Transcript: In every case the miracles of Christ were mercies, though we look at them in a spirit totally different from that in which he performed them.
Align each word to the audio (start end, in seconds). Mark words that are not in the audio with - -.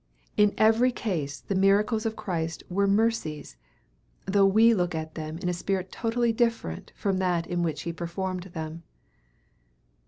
In 0.35 0.55
every 0.57 0.91
case 0.91 1.41
the 1.41 1.53
miracles 1.53 2.07
of 2.07 2.15
Christ 2.15 2.63
were 2.71 2.87
mercies, 2.87 3.55
though 4.25 4.47
we 4.47 4.73
look 4.73 4.95
at 4.95 5.13
them 5.13 5.37
in 5.37 5.47
a 5.47 5.53
spirit 5.53 5.91
totally 5.91 6.33
different 6.33 6.91
from 6.95 7.19
that 7.19 7.45
in 7.45 7.61
which 7.61 7.83
he 7.83 7.93
performed 7.93 8.45
them. 8.55 8.81